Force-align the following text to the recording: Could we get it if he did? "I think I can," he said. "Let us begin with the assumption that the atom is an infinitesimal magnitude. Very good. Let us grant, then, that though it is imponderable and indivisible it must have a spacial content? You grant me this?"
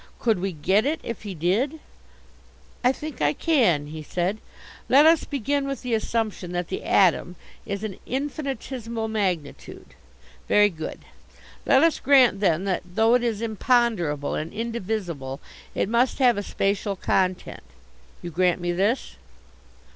Could 0.17 0.39
we 0.39 0.51
get 0.51 0.83
it 0.83 0.99
if 1.03 1.21
he 1.21 1.35
did? 1.35 1.79
"I 2.83 2.91
think 2.91 3.21
I 3.21 3.33
can," 3.33 3.85
he 3.85 4.01
said. 4.01 4.39
"Let 4.89 5.05
us 5.05 5.25
begin 5.25 5.67
with 5.67 5.83
the 5.83 5.93
assumption 5.93 6.53
that 6.53 6.69
the 6.69 6.83
atom 6.83 7.35
is 7.67 7.83
an 7.83 7.99
infinitesimal 8.07 9.07
magnitude. 9.09 9.93
Very 10.47 10.69
good. 10.69 11.01
Let 11.67 11.83
us 11.83 11.99
grant, 11.99 12.39
then, 12.39 12.63
that 12.63 12.81
though 12.95 13.13
it 13.13 13.21
is 13.23 13.43
imponderable 13.43 14.33
and 14.33 14.51
indivisible 14.51 15.39
it 15.75 15.87
must 15.87 16.17
have 16.17 16.35
a 16.35 16.41
spacial 16.41 16.95
content? 16.99 17.61
You 18.23 18.31
grant 18.31 18.59
me 18.59 18.71
this?" 18.71 19.17